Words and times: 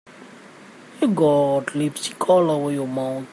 You've 0.99 1.15
got 1.15 1.75
lipstick 1.75 2.27
all 2.27 2.49
over 2.49 2.71
your 2.71 2.87
mouth. 2.87 3.27